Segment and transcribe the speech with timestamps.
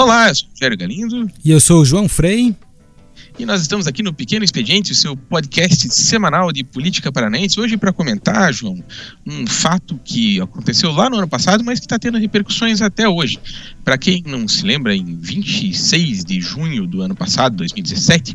[0.00, 1.30] Olá, eu sou o Rogério Galindo.
[1.44, 2.56] E eu sou o João Frei.
[3.38, 7.60] E nós estamos aqui no Pequeno Expediente, o seu podcast semanal de política paranaense.
[7.60, 8.82] Hoje para comentar, João,
[9.26, 13.38] um fato que aconteceu lá no ano passado, mas que está tendo repercussões até hoje.
[13.84, 18.34] Para quem não se lembra, em 26 de junho do ano passado, 2017,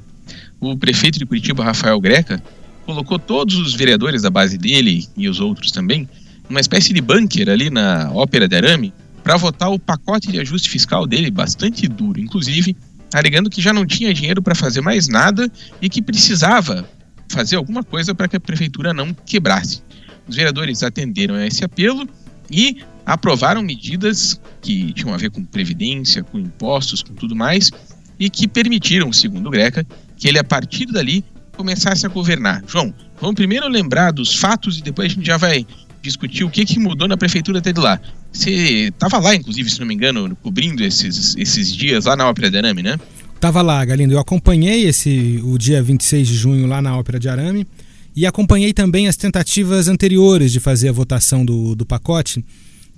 [0.59, 2.43] o prefeito de Curitiba, Rafael Greca,
[2.85, 6.07] colocou todos os vereadores da base dele e os outros também
[6.47, 8.93] numa espécie de bunker ali na Ópera de Arame
[9.25, 12.77] para votar o pacote de ajuste fiscal dele, bastante duro, inclusive
[13.11, 15.51] alegando que já não tinha dinheiro para fazer mais nada
[15.81, 16.87] e que precisava
[17.27, 19.81] fazer alguma coisa para que a prefeitura não quebrasse.
[20.27, 22.07] Os vereadores atenderam a esse apelo
[22.51, 27.71] e aprovaram medidas que tinham a ver com previdência, com impostos, com tudo mais,
[28.19, 29.83] e que permitiram, segundo o Greca,
[30.17, 31.25] que ele a partir dali
[31.57, 32.63] começasse a governar.
[32.67, 35.65] João, vamos primeiro lembrar dos fatos e depois a gente já vai
[35.99, 37.99] discutir o que, que mudou na prefeitura até de lá.
[38.35, 42.51] Você estava lá, inclusive, se não me engano, cobrindo esses, esses dias lá na Ópera
[42.51, 42.99] de Arame, né?
[43.39, 44.13] Tava lá, Galindo.
[44.13, 47.65] Eu acompanhei esse o dia 26 de junho lá na Ópera de Arame
[48.13, 52.43] e acompanhei também as tentativas anteriores de fazer a votação do, do pacote,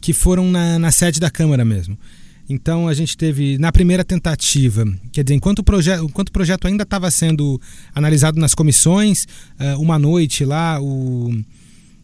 [0.02, 1.95] que foram na, na sede da Câmara mesmo.
[2.50, 6.67] Então a gente teve, na primeira tentativa, quer dizer, enquanto o, proje enquanto o projeto
[6.67, 7.62] ainda estava sendo
[7.94, 9.28] analisado nas comissões,
[9.59, 11.31] uh, uma noite lá, o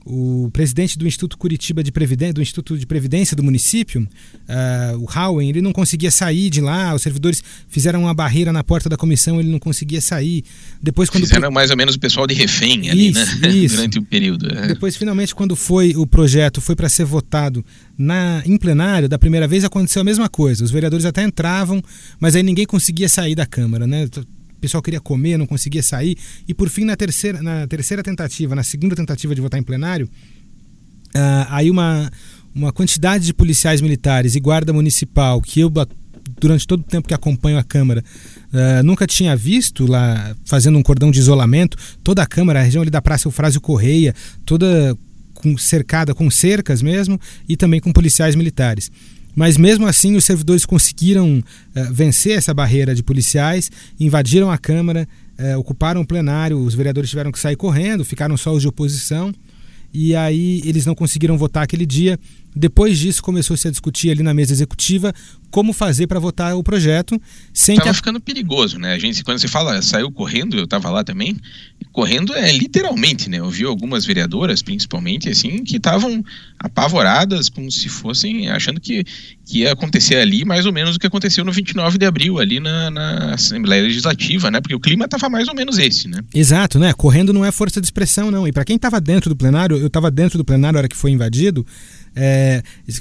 [0.05, 5.07] o presidente do Instituto Curitiba de Previdência, do Instituto de Previdência do município, uh, o
[5.17, 8.97] Howen, ele não conseguia sair de lá, os servidores fizeram uma barreira na porta da
[8.97, 10.43] comissão, ele não conseguia sair.
[10.81, 13.49] Depois quando fizeram mais ou menos o pessoal de refém ali, isso, né?
[13.53, 13.75] Isso.
[13.75, 14.47] Durante o período.
[14.51, 14.67] É.
[14.67, 17.63] Depois finalmente quando foi o projeto foi para ser votado
[17.97, 20.63] na em plenário, da primeira vez aconteceu a mesma coisa.
[20.63, 21.81] Os vereadores até entravam,
[22.19, 24.07] mas aí ninguém conseguia sair da Câmara, né?
[24.63, 26.17] Pessoal queria comer, não conseguia sair.
[26.47, 30.05] E por fim, na terceira, na terceira tentativa, na segunda tentativa de votar em plenário,
[31.13, 32.09] uh, aí uma,
[32.55, 35.69] uma quantidade de policiais militares e guarda municipal que eu
[36.39, 38.01] durante todo o tempo que acompanho a Câmara,
[38.53, 42.81] uh, nunca tinha visto lá fazendo um cordão de isolamento, toda a Câmara, a região
[42.81, 44.97] ali da Praça Eufrásio Correia, toda
[45.57, 48.89] cercada com cercas mesmo e também com policiais militares.
[49.35, 55.07] Mas mesmo assim, os servidores conseguiram uh, vencer essa barreira de policiais, invadiram a Câmara,
[55.39, 59.33] uh, ocuparam o plenário, os vereadores tiveram que sair correndo, ficaram só os de oposição.
[59.93, 62.19] E aí eles não conseguiram votar aquele dia.
[62.55, 65.13] Depois disso, começou-se a discutir ali na mesa executiva
[65.53, 67.21] como fazer para votar o projeto
[67.53, 67.93] sem Tava que a...
[67.93, 68.93] ficando perigoso, né?
[68.93, 71.37] A gente, quando você fala saiu correndo, eu estava lá também.
[71.91, 73.37] Correndo é literalmente, né?
[73.37, 76.25] Eu vi algumas vereadoras, principalmente, assim, que estavam
[76.57, 79.03] apavoradas, como se fossem achando que,
[79.45, 82.59] que ia acontecer ali mais ou menos o que aconteceu no 29 de abril, ali
[82.59, 84.59] na, na Assembleia Legislativa, né?
[84.59, 86.17] Porque o clima estava mais ou menos esse, né?
[86.33, 86.93] Exato, né?
[86.93, 88.47] Correndo não é força de expressão, não.
[88.47, 90.97] E para quem estava dentro do plenário, eu estava dentro do plenário na hora que
[90.97, 91.63] foi invadido.
[92.15, 92.42] É,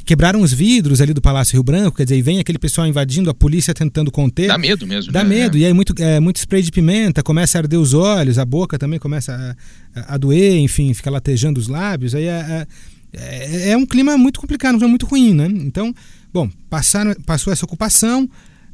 [0.05, 3.31] quebraram os vidros ali do Palácio Rio Branco, quer dizer, e vem aquele pessoal invadindo,
[3.31, 4.49] a polícia tentando conter.
[4.49, 5.13] Dá medo mesmo.
[5.13, 5.29] Dá né?
[5.29, 5.61] medo, é.
[5.61, 8.79] e aí muito, é, muito spray de pimenta, começa a arder os olhos, a boca
[8.79, 9.57] também começa
[9.95, 12.67] a, a doer, enfim, fica latejando os lábios, aí é,
[13.13, 15.47] é, é um clima muito complicado, um clima muito ruim, né?
[15.47, 15.95] Então,
[16.33, 18.29] bom, passaram, passou essa ocupação,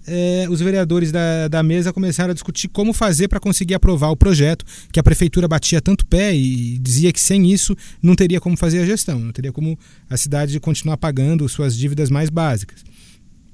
[0.08, 4.16] eh, os vereadores da, da mesa começaram a discutir como fazer para conseguir aprovar o
[4.16, 8.56] projeto, que a prefeitura batia tanto pé e dizia que sem isso não teria como
[8.56, 12.84] fazer a gestão, não teria como a cidade continuar pagando suas dívidas mais básicas.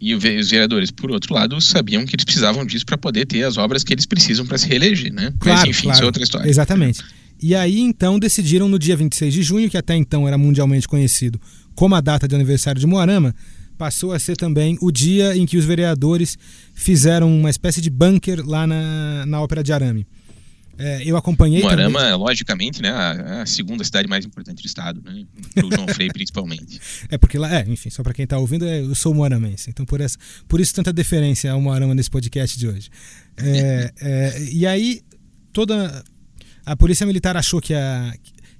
[0.00, 3.56] E os vereadores, por outro lado, sabiam que eles precisavam disso para poder ter as
[3.56, 5.32] obras que eles precisam para se reeleger, né?
[5.38, 6.48] Claro, Mas enfim, claro, isso é outra história.
[6.48, 7.02] Exatamente.
[7.40, 11.40] E aí então decidiram no dia 26 de junho, que até então era mundialmente conhecido
[11.74, 13.34] como a data de aniversário de Moarama,
[13.76, 16.38] passou a ser também o dia em que os vereadores
[16.74, 20.06] fizeram uma espécie de bunker lá na, na Ópera de Arame.
[20.76, 21.62] É, eu acompanhei.
[21.62, 22.16] Moarama, também...
[22.16, 25.24] logicamente, né, a, a, segunda cidade mais importante do estado, né,
[25.54, 26.80] para o João Frei principalmente.
[27.08, 29.84] É porque lá, é, enfim, só para quem está ouvindo, é, eu sou moaramense, então
[29.86, 30.18] por, essa,
[30.48, 32.90] por isso tanta deferência ao Moarama nesse podcast de hoje.
[33.36, 35.02] É, é, e aí
[35.52, 36.02] toda
[36.66, 38.14] a polícia militar achou que a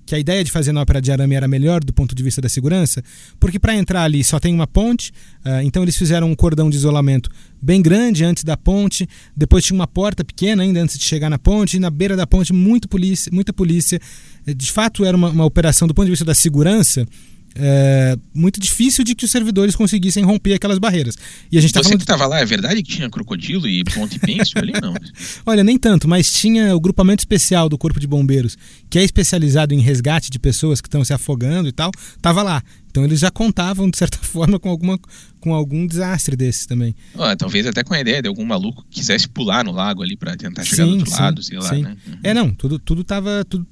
[0.06, 2.41] que a ideia de fazer na Ópera de Arame era melhor do ponto de vista
[2.41, 3.03] da segurança,
[3.41, 5.10] porque para entrar ali só tem uma ponte,
[5.45, 7.30] uh, então eles fizeram um cordão de isolamento
[7.60, 11.39] bem grande antes da ponte, depois tinha uma porta pequena ainda antes de chegar na
[11.39, 13.98] ponte, e na beira da ponte muito polícia, muita polícia.
[14.47, 17.06] De fato, era uma, uma operação do ponto de vista da segurança
[17.54, 21.16] é, muito difícil de que os servidores conseguissem romper aquelas barreiras.
[21.51, 21.98] E a gente tá Você falando...
[21.98, 24.72] que estava lá, é verdade que tinha crocodilo e ponte pêncil ali?
[24.80, 24.95] Não.
[25.47, 28.56] Olha, nem tanto, mas tinha o grupamento especial do Corpo de Bombeiros,
[28.91, 32.62] que é especializado em resgate de pessoas que estão se afogando e tal, estava lá.
[32.91, 34.98] Então eles já contavam, de certa forma, com, alguma,
[35.41, 36.95] com algum desastre desses também.
[37.15, 40.16] Oh, talvez até com a ideia de algum maluco que quisesse pular no lago ali
[40.16, 41.65] para tentar chegar sim, do outro sim, lado, sei sim.
[41.65, 41.97] lá, né?
[42.06, 42.18] Uhum.
[42.22, 43.45] É, não, tudo, tudo tava.
[43.48, 43.66] Tudo,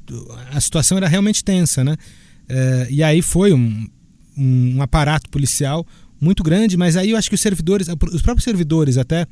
[0.51, 1.97] a situação era realmente tensa, né?
[2.49, 3.89] É, e aí foi um,
[4.37, 5.87] um, aparato policial
[6.21, 9.27] muito grande, mas aí eu acho que os servidores, os próprios servidores até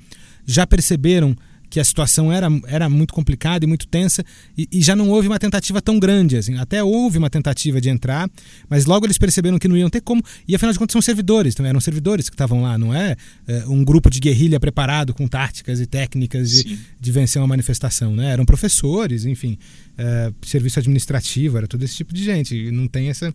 [0.45, 1.37] já perceberam
[1.71, 4.25] que a situação era, era muito complicada e muito tensa
[4.59, 6.57] e, e, já não houve uma tentativa tão grande assim.
[6.59, 8.29] Até houve uma tentativa de entrar,
[8.69, 10.23] mas logo eles perceberam que não iam ter como.
[10.47, 13.65] E afinal de contas são servidores, então eram servidores que estavam lá, não é, é,
[13.67, 18.33] um grupo de guerrilha preparado com táticas e técnicas de, de vencer uma manifestação, né?
[18.33, 19.57] Eram professores, enfim,
[19.97, 22.57] é, serviço administrativo, era todo esse tipo de gente.
[22.57, 23.33] E não tem essa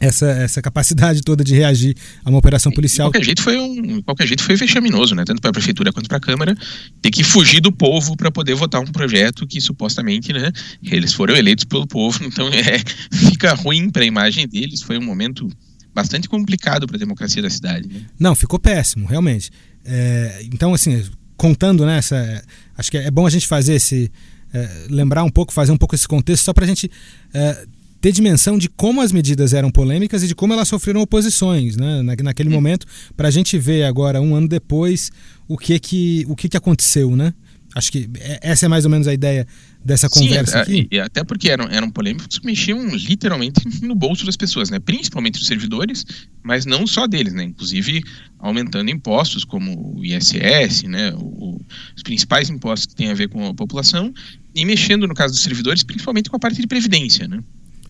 [0.00, 3.08] essa, essa capacidade toda de reagir a uma operação policial.
[3.08, 5.24] De qualquer jeito foi um, qualquer jeito foi vexaminoso, né?
[5.24, 6.56] Tanto para a prefeitura quanto para a Câmara,
[7.00, 10.50] ter que fugir do povo para poder votar um projeto que supostamente, né,
[10.82, 12.78] eles foram eleitos pelo povo, então é,
[13.12, 14.82] fica ruim para a imagem deles.
[14.82, 15.48] Foi um momento
[15.94, 17.88] bastante complicado para a democracia da cidade.
[17.88, 18.02] Né?
[18.18, 19.50] Não, ficou péssimo, realmente.
[19.84, 21.02] É, então, assim,
[21.36, 22.42] contando nessa, né,
[22.76, 24.10] acho que é bom a gente fazer esse
[24.52, 26.90] é, lembrar um pouco, fazer um pouco esse contexto só para a gente
[27.32, 27.66] é,
[28.00, 32.02] ter dimensão de como as medidas eram polêmicas e de como elas sofreram oposições né?
[32.02, 35.10] naquele momento, para a gente ver agora, um ano depois,
[35.48, 37.16] o que que, o que, que aconteceu.
[37.16, 37.32] Né?
[37.74, 39.46] Acho que é, essa é mais ou menos a ideia
[39.84, 40.88] dessa conversa Sim, aqui.
[40.90, 44.78] E, até porque eram, eram polêmicos que mexiam literalmente no bolso das pessoas, né?
[44.78, 46.04] principalmente dos servidores,
[46.42, 47.44] mas não só deles, né?
[47.44, 48.02] inclusive
[48.38, 51.12] aumentando impostos como o ISS, né?
[51.14, 51.60] O,
[51.96, 54.12] os principais impostos que têm a ver com a população,
[54.54, 57.28] e mexendo, no caso dos servidores, principalmente com a parte de previdência.
[57.28, 57.40] Né?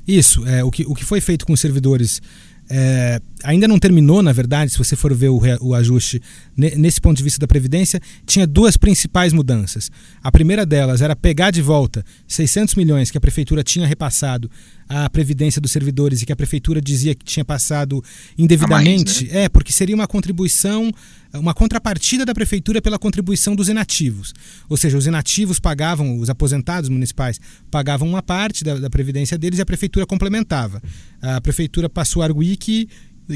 [0.06, 2.20] Isso, é, o, que, o que foi feito com os servidores
[2.68, 6.20] é, ainda não terminou, na verdade, se você for ver o, o ajuste
[6.56, 9.88] nesse ponto de vista da Previdência, tinha duas principais mudanças.
[10.20, 14.50] A primeira delas era pegar de volta 600 milhões que a Prefeitura tinha repassado
[14.88, 18.02] à Previdência dos servidores e que a Prefeitura dizia que tinha passado
[18.36, 19.24] indevidamente.
[19.24, 19.44] Mais, né?
[19.44, 20.92] É, porque seria uma contribuição,
[21.34, 24.34] uma contrapartida da Prefeitura pela contribuição dos inativos.
[24.68, 27.40] Ou seja, os inativos pagavam, os aposentados municipais
[27.70, 30.82] pagavam uma parte da, da Previdência deles e a Prefeitura complementava.
[31.22, 32.88] A Prefeitura passou a arguir que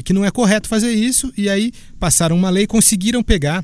[0.03, 3.63] que não é correto fazer isso, e aí passaram uma lei, conseguiram pegar.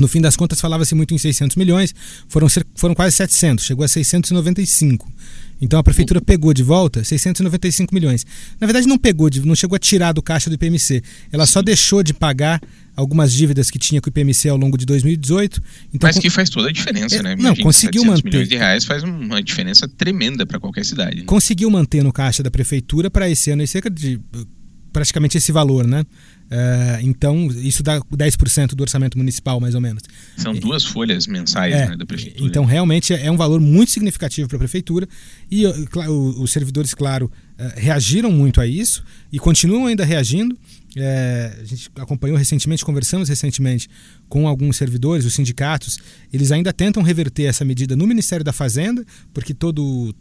[0.00, 1.94] No fim das contas, falava-se muito em 600 milhões,
[2.26, 5.10] foram, foram quase 700, chegou a 695.
[5.60, 8.26] Então a prefeitura pegou de volta 695 milhões.
[8.60, 11.00] Na verdade, não pegou, não chegou a tirar do caixa do IPMC.
[11.30, 12.60] Ela só deixou de pagar
[12.96, 15.62] algumas dívidas que tinha com o IPMC ao longo de 2018.
[15.94, 17.36] Então, Mas que faz toda a diferença, é, né?
[17.38, 18.24] Não, conseguiu manter.
[18.24, 21.18] milhões de reais faz uma diferença tremenda para qualquer cidade.
[21.18, 21.24] Né?
[21.26, 24.20] Conseguiu manter no caixa da prefeitura para esse ano cerca de
[24.92, 26.02] praticamente esse valor, né?
[26.02, 30.02] Uh, então, isso dá 10% do orçamento municipal, mais ou menos.
[30.36, 32.46] São duas folhas mensais é, né, da prefeitura.
[32.46, 35.08] Então, realmente é um valor muito significativo para a prefeitura.
[35.50, 39.02] E os servidores, claro, uh, reagiram muito a isso
[39.32, 40.56] e continuam ainda reagindo.
[40.94, 43.88] É, a gente acompanhou recentemente, conversamos recentemente
[44.28, 45.98] com alguns servidores, os sindicatos,
[46.30, 50.14] eles ainda tentam reverter essa medida no Ministério da Fazenda, porque todo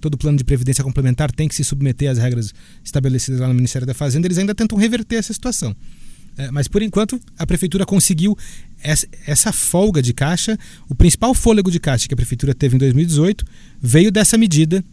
[0.00, 2.52] todo plano de previdência complementar tem que se submeter às regras
[2.84, 5.74] estabelecidas lá no Ministério da Fazenda, eles ainda tentam reverter essa situação.
[6.38, 8.36] É, mas por enquanto a prefeitura conseguiu
[8.82, 10.58] essa, essa, folga de caixa.
[10.88, 13.44] O principal fôlego de caixa que a prefeitura teve em 2018
[13.80, 14.84] veio dessa medida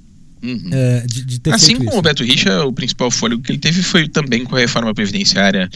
[0.43, 0.69] Uhum.
[0.73, 1.97] É, de, de assim como isso.
[1.97, 5.69] o Beto Richa, o principal fôlego que ele teve foi também com a reforma previdenciária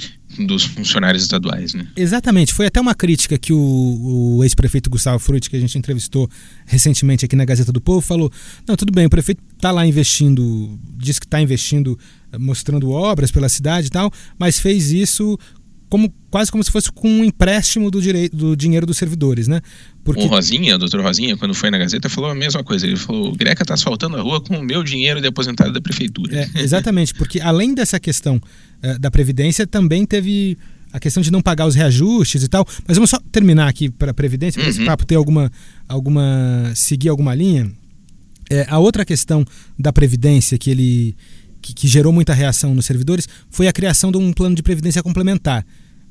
[0.46, 1.88] dos funcionários estaduais, né?
[1.96, 2.54] Exatamente.
[2.54, 6.30] Foi até uma crítica que o, o ex-prefeito Gustavo Frutti, que a gente entrevistou
[6.66, 8.30] recentemente aqui na Gazeta do Povo, falou:
[8.68, 11.98] não, tudo bem, o prefeito está lá investindo, diz que está investindo,
[12.38, 15.40] mostrando obras pela cidade e tal, mas fez isso
[15.90, 19.62] como quase como se fosse com um empréstimo do direito do dinheiro dos servidores, né?
[20.04, 20.24] Porque...
[20.24, 22.86] O Rosinha, o doutor Rosinha, quando foi na Gazeta, falou a mesma coisa.
[22.86, 25.82] Ele falou: o Greca está asfaltando a rua com o meu dinheiro de aposentado da
[25.82, 26.36] prefeitura.
[26.36, 30.58] É, exatamente, porque além dessa questão uh, da Previdência, também teve
[30.92, 32.66] a questão de não pagar os reajustes e tal.
[32.88, 34.76] Mas vamos só terminar aqui para a Previdência, para uhum.
[34.76, 35.52] esse papo ter alguma.
[35.88, 37.72] alguma seguir alguma linha.
[38.50, 39.46] É, a outra questão
[39.78, 41.16] da Previdência que ele
[41.62, 45.02] que, que, gerou muita reação nos servidores foi a criação de um plano de previdência
[45.04, 45.66] complementar.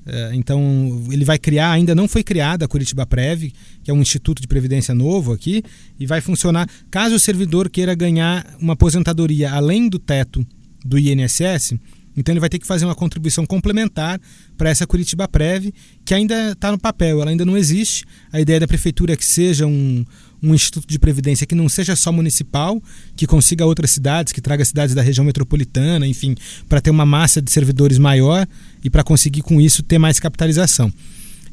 [0.09, 3.50] É, então, ele vai criar, ainda não foi criada a Curitiba Prev,
[3.83, 5.65] que é um instituto de previdência novo aqui,
[5.99, 10.47] e vai funcionar caso o servidor queira ganhar uma aposentadoria além do teto
[10.85, 11.75] do INSS.
[12.17, 14.21] Então, ele vai ter que fazer uma contribuição complementar
[14.57, 15.71] para essa Curitiba Prev,
[16.05, 18.05] que ainda está no papel, ela ainda não existe.
[18.33, 20.05] A ideia da prefeitura é que seja um,
[20.43, 22.83] um instituto de previdência que não seja só municipal,
[23.16, 26.35] que consiga outras cidades, que traga cidades da região metropolitana, enfim,
[26.69, 28.47] para ter uma massa de servidores maior
[28.85, 30.93] e para conseguir com isso ter mais capitalização.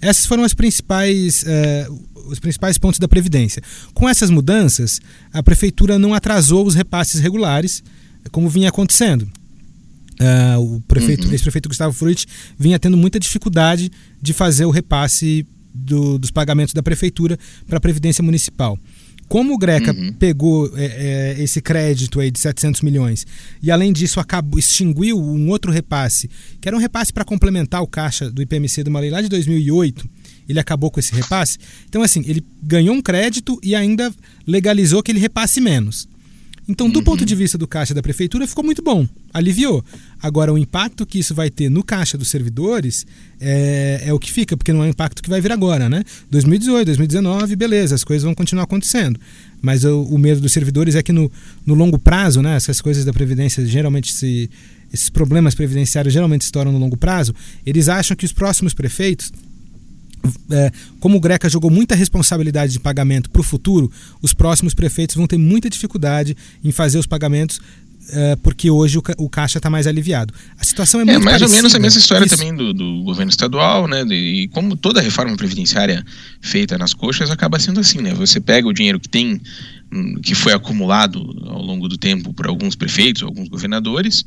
[0.01, 3.63] Essas foram as principais, uh, os principais pontos da Previdência.
[3.93, 4.99] Com essas mudanças,
[5.31, 7.81] a Prefeitura não atrasou os repasses regulares,
[8.31, 9.27] como vinha acontecendo.
[10.13, 11.31] Uh, o prefeito, uhum.
[11.31, 16.83] ex-prefeito Gustavo Frutti vinha tendo muita dificuldade de fazer o repasse do, dos pagamentos da
[16.83, 17.37] prefeitura
[17.67, 18.77] para a Previdência Municipal.
[19.27, 20.13] Como o Greca uhum.
[20.13, 20.85] pegou é,
[21.37, 23.25] é, esse crédito aí de 700 milhões
[23.61, 26.29] e, além disso, acabou, extinguiu um outro repasse,
[26.61, 29.29] que era um repasse para complementar o caixa do IPMC de uma lei lá de
[29.29, 30.07] 2008,
[30.47, 31.57] ele acabou com esse repasse.
[31.87, 34.13] Então, assim, ele ganhou um crédito e ainda
[34.45, 36.07] legalizou que ele repasse menos.
[36.67, 37.03] Então, do uhum.
[37.03, 39.84] ponto de vista do caixa da prefeitura, ficou muito bom, aliviou.
[40.22, 43.05] Agora, o impacto que isso vai ter no caixa dos servidores
[43.39, 46.03] é, é, o que fica, porque não é o impacto que vai vir agora, né?
[46.32, 49.20] 2018, 2019, beleza, as coisas vão continuar acontecendo.
[49.62, 51.29] Mas o, o medo dos servidores é que no,
[51.65, 54.50] no longo prazo, né, essas coisas da Previdência geralmente se.
[54.93, 57.34] Esses problemas previdenciários geralmente estouram no longo prazo.
[57.65, 59.34] Eles acham que os próximos prefeitos
[60.51, 65.15] é, como o Greca jogou muita responsabilidade de pagamento para o futuro, os próximos prefeitos
[65.15, 67.59] vão ter muita dificuldade em fazer os pagamentos
[68.09, 70.33] é, porque hoje o, o caixa está mais aliviado.
[70.57, 71.49] A situação é, é muito é mais parecida.
[71.49, 72.35] ou menos a mesma história Isso.
[72.35, 74.01] também do, do, governo estadual, né?
[74.03, 76.05] E como toda reforma previdenciária
[76.41, 78.13] feita nas coxas acaba sendo assim, né?
[78.13, 79.41] Você pega o dinheiro que tem,
[79.91, 84.25] hum, que foi acumulado ao longo do tempo por alguns prefeitos, alguns governadores,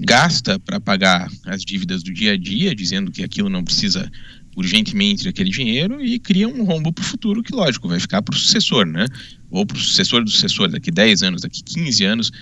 [0.00, 4.10] gasta para pagar as dívidas do dia a dia, dizendo que aquilo não precisa
[4.56, 8.34] urgentemente aquele dinheiro e cria um rombo para o futuro que, lógico, vai ficar para
[8.34, 9.06] o sucessor, né?
[9.50, 12.32] Ou para o sucessor do sucessor daqui 10 anos, daqui 15 anos,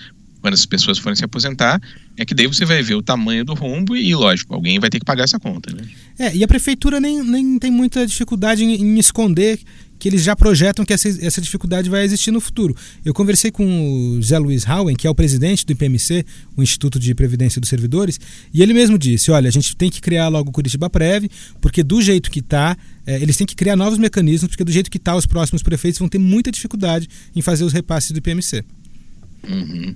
[0.45, 1.81] quando as pessoas forem se aposentar,
[2.15, 4.99] é que daí você vai ver o tamanho do rombo e, lógico, alguém vai ter
[4.99, 5.81] que pagar essa conta, né?
[6.19, 9.59] É, e a prefeitura nem, nem tem muita dificuldade em, em esconder
[9.97, 12.75] que eles já projetam que essa, essa dificuldade vai existir no futuro.
[13.03, 16.23] Eu conversei com o Zé Luiz Howen, que é o presidente do IPMC,
[16.55, 18.19] o Instituto de Previdência dos Servidores,
[18.53, 21.25] e ele mesmo disse: olha, a gente tem que criar logo o Curitiba Prev,
[21.59, 24.91] porque do jeito que está, é, eles têm que criar novos mecanismos, porque do jeito
[24.91, 28.63] que está, os próximos prefeitos vão ter muita dificuldade em fazer os repasses do IPMC.
[29.49, 29.95] Uhum.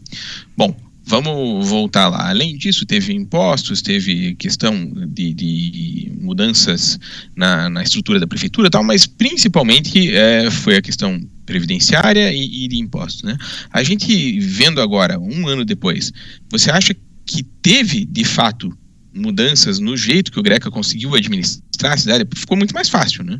[0.55, 0.75] Bom,
[1.09, 2.29] Vamos voltar lá.
[2.29, 6.99] Além disso, teve impostos, teve questão de, de mudanças
[7.35, 12.65] na, na, estrutura da prefeitura e tal, mas principalmente é, foi a questão previdenciária e,
[12.65, 13.23] e, de impostos.
[13.23, 13.35] Né?
[13.73, 16.13] A gente vendo agora, um ano depois,
[16.47, 18.71] você acha que teve, de fato,
[19.11, 22.27] mudanças no jeito que o Greca conseguiu administrar a cidade?
[22.35, 23.39] Ficou muito mais fácil, né?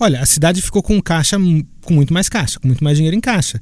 [0.00, 1.36] Olha, a cidade ficou com caixa,
[1.82, 3.60] com muito mais caixa, com muito mais dinheiro em caixa.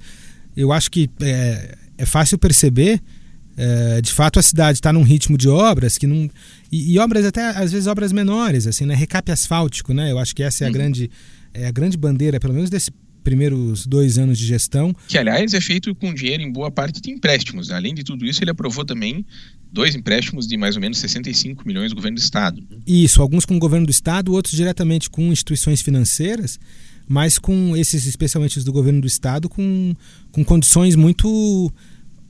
[0.56, 3.00] Eu acho que é, é fácil perceber
[3.56, 6.30] é, de fato, a cidade está num ritmo de obras que não.
[6.70, 8.94] E, e, obras até, às vezes, obras menores, assim, né?
[8.94, 10.10] Recape asfáltico, né?
[10.10, 10.72] Eu acho que essa é a, uhum.
[10.72, 11.10] grande,
[11.52, 12.90] é a grande bandeira, pelo menos desse
[13.22, 14.94] primeiros dois anos de gestão.
[15.06, 17.70] Que, aliás, é feito com dinheiro em boa parte de empréstimos.
[17.70, 19.24] Além de tudo isso, ele aprovou também
[19.70, 22.62] dois empréstimos de mais ou menos 65 milhões do governo do Estado.
[22.86, 26.58] Isso, alguns com o governo do Estado, outros diretamente com instituições financeiras,
[27.12, 29.94] mas com esses, especialmente os do governo do Estado, com,
[30.30, 31.70] com condições muito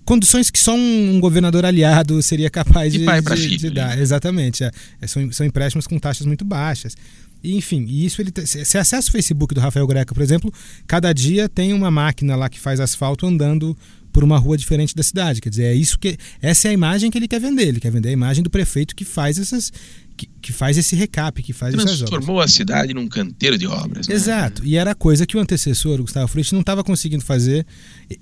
[0.05, 3.97] condições que só um, um, governador aliado seria capaz de, de, de, filho, de dar.
[3.97, 4.03] Né?
[4.03, 4.65] Exatamente.
[4.65, 4.73] É.
[5.01, 5.07] é.
[5.07, 6.97] São, são empréstimos com taxas muito baixas.
[7.45, 10.53] E, enfim, e isso ele se acessa o Facebook do Rafael Greca, por exemplo,
[10.85, 13.79] cada dia tem uma máquina lá que faz asfalto andando
[14.13, 15.41] por uma rua diferente da cidade.
[15.41, 17.69] Quer dizer, é isso que essa é a imagem que ele quer vender.
[17.69, 19.73] Ele quer vender a imagem do prefeito que faz essas
[20.17, 21.75] que, que faz esse recap, que faz.
[21.75, 24.09] Transformou a cidade num canteiro de obras.
[24.09, 24.15] Né?
[24.15, 24.65] Exato.
[24.65, 27.67] E era coisa que o antecessor, o Gustavo Frutti, não estava conseguindo fazer.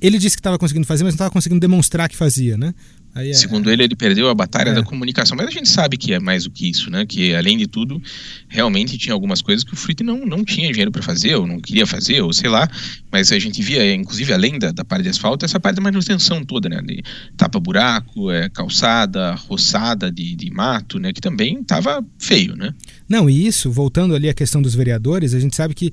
[0.00, 2.74] Ele disse que estava conseguindo fazer, mas não estava conseguindo demonstrar que fazia, né?
[3.14, 4.74] É, Segundo ele, ele perdeu a batalha é.
[4.74, 5.36] da comunicação.
[5.36, 7.04] Mas a gente sabe que é mais do que isso, né?
[7.04, 8.00] Que além de tudo,
[8.48, 11.58] realmente tinha algumas coisas que o Fruit não, não tinha dinheiro para fazer, ou não
[11.58, 12.68] queria fazer, ou sei lá.
[13.10, 16.44] Mas a gente via, inclusive, além da, da parte de asfalto, essa parte da manutenção
[16.44, 16.80] toda, né?
[16.82, 17.02] De
[17.36, 21.12] tapa-buraco, é, calçada, roçada de, de mato, né?
[21.12, 22.72] Que também estava feio, né?
[23.08, 25.92] Não, e isso, voltando ali à questão dos vereadores, a gente sabe que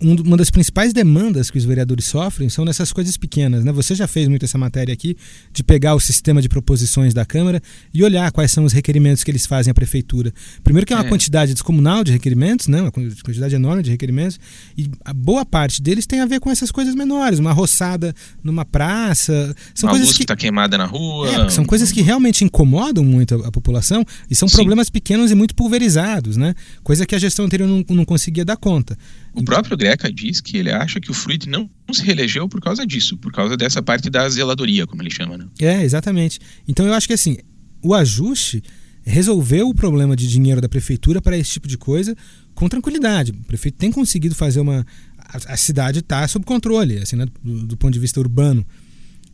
[0.00, 3.64] uma das principais demandas que os vereadores sofrem são nessas coisas pequenas.
[3.64, 3.72] Né?
[3.72, 5.16] Você já fez muito essa matéria aqui
[5.52, 7.60] de pegar o sistema de proposições da Câmara
[7.92, 10.32] e olhar quais são os requerimentos que eles fazem à Prefeitura.
[10.64, 11.08] Primeiro que é uma é.
[11.08, 12.80] quantidade descomunal de requerimentos, né?
[12.80, 14.40] uma quantidade enorme de requerimentos,
[14.76, 18.64] e a boa parte deles tem a ver com essas coisas menores, uma roçada numa
[18.64, 19.54] praça.
[19.74, 21.28] São uma coisas luz que está queimada na rua.
[21.28, 24.56] É, são coisas que realmente incomodam muito a, a população e são Sim.
[24.56, 26.54] problemas pequenos e muito pulverizados, né?
[26.82, 28.96] coisa que a gestão anterior não, não conseguia dar conta.
[29.32, 32.86] O próprio Greca diz que ele acha que o Fruit não se reelegeu por causa
[32.86, 35.46] disso, por causa dessa parte da zeladoria, como ele chama, né?
[35.60, 36.40] É, exatamente.
[36.66, 37.38] Então eu acho que assim,
[37.82, 38.62] o ajuste
[39.02, 42.16] resolveu o problema de dinheiro da prefeitura para esse tipo de coisa
[42.54, 43.32] com tranquilidade.
[43.32, 44.86] O prefeito tem conseguido fazer uma.
[45.18, 47.26] A, a cidade está sob controle, assim, né?
[47.42, 48.66] do, do, ponto de vista urbano.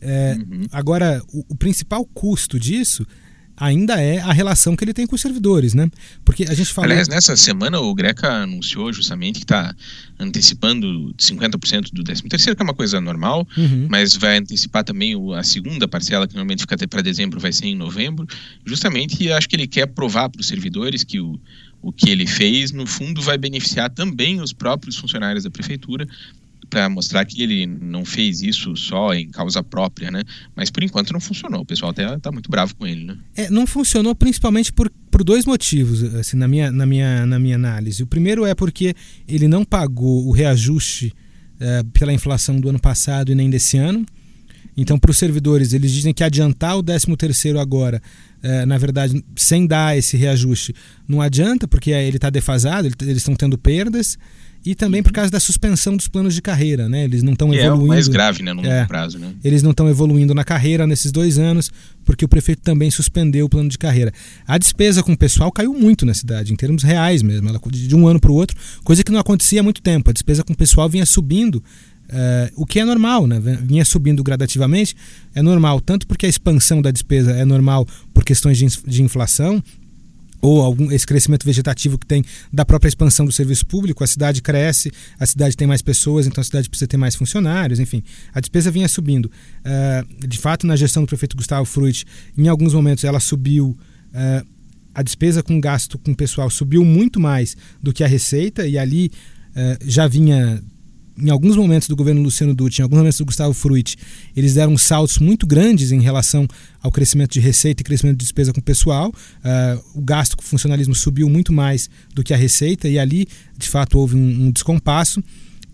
[0.00, 0.62] É, uhum.
[0.70, 3.06] Agora, o, o principal custo disso
[3.56, 5.88] ainda é a relação que ele tem com os servidores, né?
[6.24, 6.88] Porque a gente fala.
[6.88, 9.74] Aliás, nessa semana o Greca anunciou justamente que está
[10.18, 13.86] antecipando 50% do 13 terceiro, que é uma coisa normal, uhum.
[13.88, 17.66] mas vai antecipar também a segunda parcela, que normalmente fica até para dezembro, vai ser
[17.66, 18.26] em novembro.
[18.64, 21.38] Justamente acho que ele quer provar para os servidores que o,
[21.80, 26.06] o que ele fez, no fundo, vai beneficiar também os próprios funcionários da prefeitura,
[26.68, 30.22] para mostrar que ele não fez isso só em causa própria, né?
[30.54, 31.60] Mas por enquanto não funcionou.
[31.62, 33.16] O pessoal até tá muito bravo com ele, né?
[33.36, 37.56] É, não funcionou principalmente por, por dois motivos, assim, na minha, na, minha, na minha
[37.56, 38.02] análise.
[38.02, 38.94] O primeiro é porque
[39.26, 41.12] ele não pagou o reajuste
[41.60, 44.04] é, pela inflação do ano passado e nem desse ano.
[44.76, 48.02] Então, para os servidores, eles dizem que adiantar o 13 terceiro agora,
[48.42, 50.74] é, na verdade, sem dar esse reajuste,
[51.08, 54.18] não adianta, porque ele está defasado, eles estão tendo perdas
[54.66, 57.04] e também por causa da suspensão dos planos de carreira, né?
[57.04, 57.84] Eles não estão evoluindo.
[57.84, 59.32] É o mais grave, né, no longo é, prazo, né?
[59.44, 61.70] Eles não estão evoluindo na carreira nesses dois anos,
[62.04, 64.12] porque o prefeito também suspendeu o plano de carreira.
[64.44, 67.94] A despesa com o pessoal caiu muito na cidade, em termos reais mesmo, ela, de
[67.94, 70.10] um ano para o outro, coisa que não acontecia há muito tempo.
[70.10, 73.40] A despesa com o pessoal vinha subindo, uh, o que é normal, né?
[73.62, 74.96] Vinha subindo gradativamente,
[75.32, 79.62] é normal, tanto porque a expansão da despesa é normal por questões de, de inflação,
[80.40, 84.42] ou algum esse crescimento vegetativo que tem da própria expansão do serviço público, a cidade
[84.42, 88.02] cresce, a cidade tem mais pessoas, então a cidade precisa ter mais funcionários, enfim,
[88.32, 89.26] a despesa vinha subindo.
[89.26, 92.04] Uh, de fato, na gestão do prefeito Gustavo Fruit,
[92.36, 93.76] em alguns momentos ela subiu.
[94.12, 94.56] Uh,
[94.94, 99.10] a despesa com gasto com pessoal subiu muito mais do que a receita, e ali
[99.50, 100.62] uh, já vinha
[101.18, 103.96] em alguns momentos do governo Luciano Dutti, em alguns momentos do Gustavo Fruit,
[104.36, 106.46] eles deram saltos muito grandes em relação
[106.82, 109.08] ao crescimento de receita e crescimento de despesa com o pessoal.
[109.08, 113.26] Uh, o gasto com o funcionalismo subiu muito mais do que a receita e ali,
[113.56, 115.22] de fato, houve um, um descompasso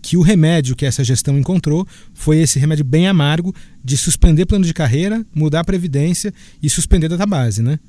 [0.01, 4.65] que o remédio que essa gestão encontrou foi esse remédio bem amargo de suspender plano
[4.65, 7.79] de carreira, mudar a previdência e suspender a database, né?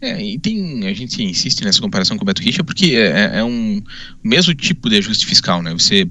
[0.00, 3.44] É, e tem, a gente insiste nessa comparação com o Beto Richa porque é, é
[3.44, 3.80] um
[4.22, 5.72] mesmo tipo de ajuste fiscal, né?
[5.72, 6.06] Você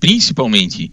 [0.00, 0.90] principalmente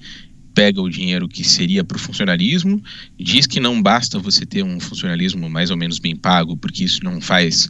[0.58, 2.82] pega o dinheiro que seria para o funcionalismo,
[3.16, 7.04] diz que não basta você ter um funcionalismo mais ou menos bem pago, porque isso
[7.04, 7.70] não faz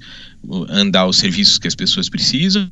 [0.70, 2.72] andar os serviços que as pessoas precisam,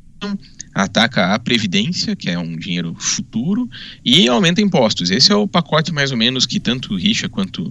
[0.74, 3.68] ataca a previdência, que é um dinheiro futuro,
[4.02, 5.10] e aumenta impostos.
[5.10, 7.70] Esse é o pacote mais ou menos que tanto o Richa quanto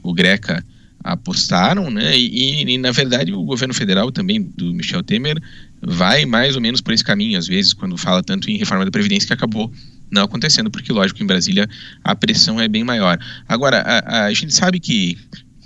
[0.00, 0.64] o Greca
[1.02, 2.16] apostaram, né?
[2.16, 5.42] E, e, na verdade o governo federal também do Michel Temer
[5.82, 8.90] vai mais ou menos por esse caminho às vezes quando fala tanto em reforma da
[8.90, 9.72] previdência que acabou
[10.10, 11.68] não acontecendo, porque, lógico, em Brasília
[12.02, 13.18] a pressão é bem maior.
[13.48, 15.16] Agora, a, a gente sabe que,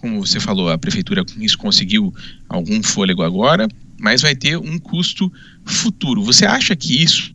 [0.00, 2.14] como você falou, a prefeitura com isso conseguiu
[2.48, 5.32] algum fôlego agora, mas vai ter um custo
[5.64, 6.22] futuro.
[6.22, 7.34] Você acha que isso,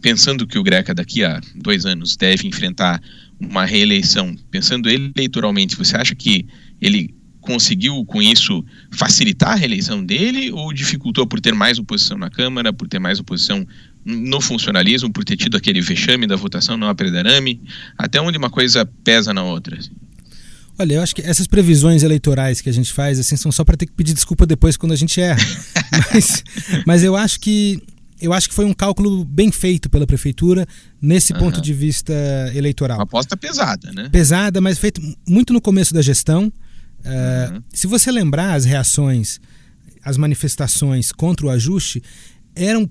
[0.00, 3.00] pensando que o Greca daqui a dois anos deve enfrentar
[3.38, 6.46] uma reeleição, pensando eleitoralmente, você acha que
[6.80, 12.28] ele conseguiu com isso facilitar a reeleição dele ou dificultou por ter mais oposição na
[12.28, 13.66] Câmara, por ter mais oposição
[14.04, 17.60] no funcionalismo, por ter tido aquele vexame da votação no Apredarame,
[17.98, 19.78] até onde uma coisa pesa na outra?
[19.78, 19.90] Assim?
[20.78, 23.76] Olha, eu acho que essas previsões eleitorais que a gente faz assim são só para
[23.76, 25.38] ter que pedir desculpa depois quando a gente erra.
[26.12, 26.44] mas,
[26.86, 27.82] mas eu acho que
[28.20, 30.66] eu acho que foi um cálculo bem feito pela prefeitura
[31.00, 31.38] nesse uhum.
[31.38, 32.12] ponto de vista
[32.54, 32.98] eleitoral.
[32.98, 34.08] Uma aposta pesada, né?
[34.10, 36.52] Pesada, mas feito muito no começo da gestão.
[37.00, 37.62] Uh, uhum.
[37.72, 39.40] Se você lembrar as reações,
[40.02, 42.02] as manifestações contra o ajuste
[42.54, 42.90] eram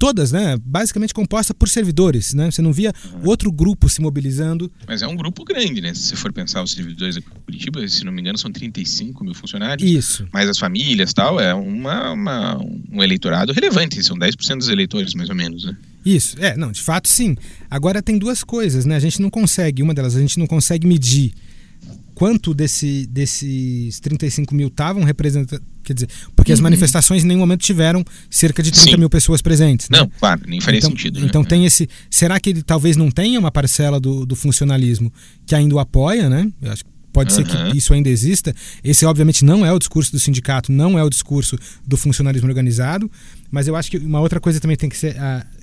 [0.00, 2.50] todas, né, basicamente composta por servidores, né?
[2.50, 3.20] Você não via uhum.
[3.28, 4.72] outro grupo se mobilizando.
[4.88, 5.92] Mas é um grupo grande, né?
[5.92, 9.34] Se você for pensar os servidores de Curitiba, se não me engano, são 35 mil
[9.34, 9.88] funcionários.
[9.88, 10.26] Isso.
[10.32, 12.58] Mais as famílias tal, é uma, uma,
[12.90, 15.76] um eleitorado relevante, são 10% dos eleitores, mais ou menos, né?
[16.02, 17.36] Isso, é, não, de fato sim.
[17.70, 18.96] Agora tem duas coisas, né?
[18.96, 21.34] A gente não consegue, uma delas, a gente não consegue medir
[22.20, 25.62] quanto desse, desses 35 mil estavam representando.
[25.82, 26.54] Quer dizer, porque uhum.
[26.54, 28.96] as manifestações em nenhum momento tiveram cerca de 30 Sim.
[28.98, 29.88] mil pessoas presentes.
[29.88, 30.00] Né?
[30.00, 31.18] Não, claro, nem faria então, sentido.
[31.18, 31.24] Né?
[31.24, 31.88] Então tem esse.
[32.10, 35.10] Será que ele talvez não tenha uma parcela do, do funcionalismo
[35.46, 36.46] que ainda o apoia, né?
[36.60, 37.36] Eu acho que pode uhum.
[37.36, 38.54] ser que isso ainda exista.
[38.84, 43.10] Esse, obviamente, não é o discurso do sindicato, não é o discurso do funcionalismo organizado,
[43.50, 45.16] mas eu acho que uma outra coisa também tem que ser,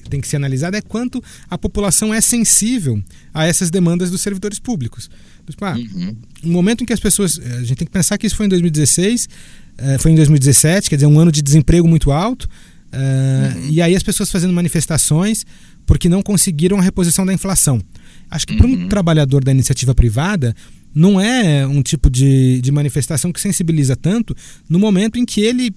[0.10, 3.00] tem que ser analisada é quanto a população é sensível
[3.32, 5.08] a essas demandas dos servidores públicos.
[5.51, 6.15] Tipo, ah, uhum.
[6.43, 7.39] No momento em que as pessoas.
[7.39, 9.29] Eh, a gente tem que pensar que isso foi em 2016,
[9.77, 12.49] eh, foi em 2017, quer dizer, um ano de desemprego muito alto.
[12.91, 13.69] Eh, uhum.
[13.69, 15.45] E aí as pessoas fazendo manifestações
[15.86, 17.81] porque não conseguiram a reposição da inflação.
[18.29, 18.60] Acho que uhum.
[18.60, 20.53] para um trabalhador da iniciativa privada,
[20.93, 24.36] não é um tipo de, de manifestação que sensibiliza tanto
[24.69, 25.73] no momento em que ele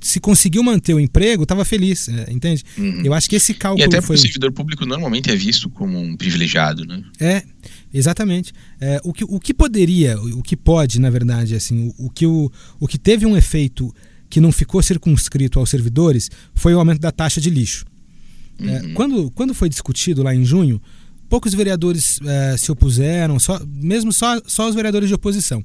[0.00, 2.62] se conseguiu manter o emprego, estava feliz, entende?
[2.76, 3.02] Uhum.
[3.04, 4.16] Eu acho que esse cálculo e até foi...
[4.16, 7.02] o servidor público normalmente é visto como um privilegiado, né?
[7.18, 7.42] É,
[7.94, 8.52] Exatamente.
[8.80, 12.26] É, o, que, o que poderia, o que pode, na verdade, assim, o, o, que,
[12.26, 13.94] o, o que teve um efeito
[14.28, 17.86] que não ficou circunscrito aos servidores foi o aumento da taxa de lixo.
[18.58, 18.70] É, uhum.
[18.70, 20.82] É, quando, quando foi discutido lá em junho,
[21.28, 25.64] poucos vereadores é, se opuseram, só, mesmo só, só os vereadores de oposição.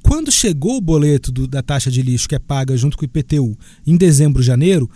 [0.00, 3.06] Quando chegou o boleto do, da taxa de lixo que é paga junto com o
[3.06, 4.88] IPTU em dezembro, janeiro,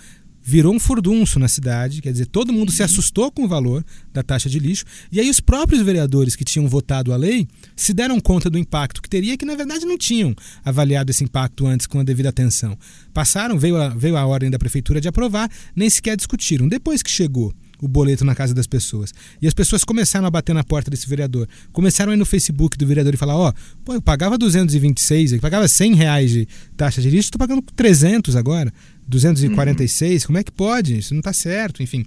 [0.48, 3.84] virou um furdunço na cidade, quer dizer, todo mundo se assustou com o valor
[4.14, 4.82] da taxa de lixo,
[5.12, 9.02] e aí os próprios vereadores que tinham votado a lei se deram conta do impacto
[9.02, 10.34] que teria, que na verdade não tinham
[10.64, 12.78] avaliado esse impacto antes com a devida atenção.
[13.12, 16.66] Passaram, veio a, veio a ordem da prefeitura de aprovar, nem sequer discutiram.
[16.66, 19.12] Depois que chegou o boleto na casa das pessoas.
[19.40, 21.48] E as pessoas começaram a bater na porta desse vereador.
[21.72, 23.52] Começaram a ir no Facebook do vereador e falar: Ó, oh,
[23.84, 28.34] pô, eu pagava 226, eu pagava 100 reais de taxa de lixo, estou pagando 300
[28.36, 28.72] agora,
[29.08, 30.22] 246.
[30.22, 30.26] Uhum.
[30.26, 30.98] Como é que pode?
[30.98, 31.82] Isso não está certo.
[31.82, 32.04] Enfim,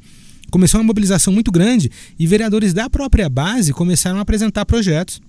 [0.49, 5.19] começou uma mobilização muito grande e vereadores da própria base começaram a apresentar projetos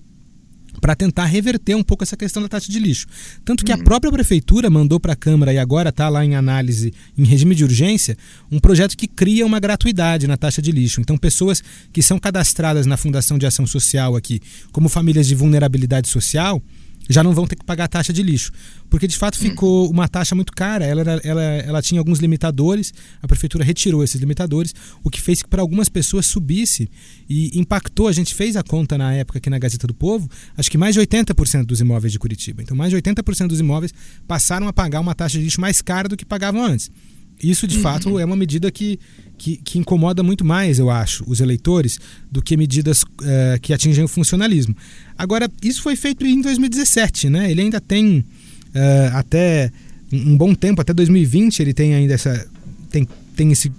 [0.81, 3.05] para tentar reverter um pouco essa questão da taxa de lixo.
[3.45, 3.83] Tanto que a uhum.
[3.83, 7.63] própria prefeitura mandou para a Câmara e agora está lá em análise em regime de
[7.63, 8.17] urgência
[8.51, 10.99] um projeto que cria uma gratuidade na taxa de lixo.
[10.99, 16.09] Então, pessoas que são cadastradas na Fundação de Ação Social aqui, como famílias de vulnerabilidade
[16.09, 16.61] social,
[17.09, 18.51] já não vão ter que pagar a taxa de lixo.
[18.89, 23.27] Porque de fato ficou uma taxa muito cara, ela, ela, ela tinha alguns limitadores, a
[23.27, 26.89] prefeitura retirou esses limitadores, o que fez que para algumas pessoas subisse
[27.29, 28.07] e impactou.
[28.07, 30.95] A gente fez a conta na época aqui na Gazeta do Povo, acho que mais
[30.95, 32.61] de 80% dos imóveis de Curitiba.
[32.61, 33.93] Então, mais de 80% dos imóveis
[34.27, 36.89] passaram a pagar uma taxa de lixo mais cara do que pagavam antes.
[37.41, 37.81] Isso, de uhum.
[37.81, 38.99] fato, é uma medida que,
[39.43, 41.99] que, que, incomoda muito mais, eu acho, os eleitores,
[42.31, 44.73] do que medidas uh, que atingem o funcionalismo.
[45.17, 47.51] Agora, isso foi feito em 2017, né?
[47.51, 49.69] Ele ainda tem uh, até
[50.13, 52.47] um bom tempo, até 2020, ele tem ainda essa.
[52.89, 53.69] Tem, tem esse.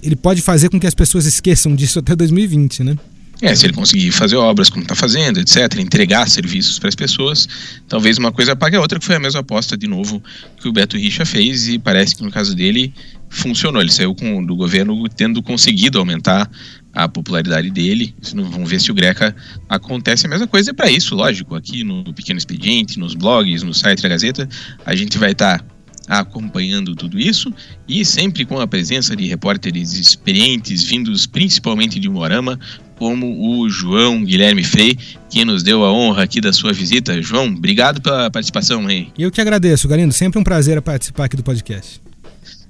[0.00, 2.96] Ele pode fazer com que as pessoas esqueçam disso até 2020, né?
[3.44, 7.46] É, se ele conseguir fazer obras como está fazendo, etc., entregar serviços para as pessoas,
[7.86, 10.22] talvez uma coisa pague a outra, que foi a mesma aposta, de novo,
[10.58, 12.94] que o Beto Richa fez, e parece que no caso dele
[13.28, 13.82] funcionou.
[13.82, 16.50] Ele saiu com, do governo tendo conseguido aumentar
[16.90, 18.14] a popularidade dele.
[18.32, 19.36] Vamos ver se o Greca
[19.68, 20.70] acontece a mesma coisa.
[20.70, 24.48] É para isso, lógico, aqui no Pequeno Expediente, nos blogs, no site da Gazeta,
[24.86, 25.58] a gente vai estar.
[25.58, 25.68] Tá
[26.06, 27.50] acompanhando tudo isso
[27.88, 32.58] e sempre com a presença de repórteres experientes vindos principalmente de Morama
[32.96, 34.96] como o João Guilherme Frei,
[35.28, 37.20] que nos deu a honra aqui da sua visita.
[37.22, 39.08] João, obrigado pela participação aí.
[39.18, 40.12] Eu que agradeço, Galindo.
[40.12, 42.00] Sempre um prazer participar aqui do podcast.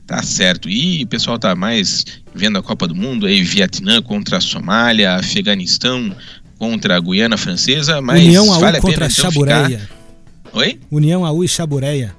[0.07, 0.69] Tá certo.
[0.69, 5.15] E o pessoal tá mais vendo a Copa do Mundo aí, Vietnã contra a Somália,
[5.15, 6.15] Afeganistão
[6.59, 9.79] contra a Guiana Francesa, mas União AU vale a contra pena, então, Chabureia.
[9.79, 10.59] Ficar...
[10.59, 10.81] Oi?
[10.91, 12.15] União AU e Chabureia.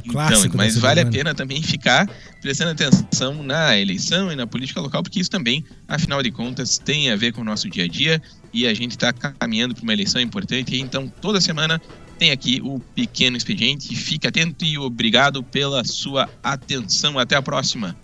[0.00, 2.08] O então, clássico então, mas vale a pena também ficar
[2.40, 7.10] prestando atenção na eleição e na política local, porque isso também, afinal de contas, tem
[7.10, 8.20] a ver com o nosso dia a dia
[8.52, 10.78] e a gente está caminhando para uma eleição importante.
[10.78, 11.80] Então, toda semana
[12.18, 13.94] tem aqui o Pequeno Expediente.
[13.94, 17.18] Fique atento e obrigado pela sua atenção.
[17.18, 17.96] Até a próxima.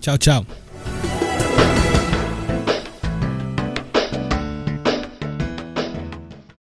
[0.00, 0.46] Tchau, tchau.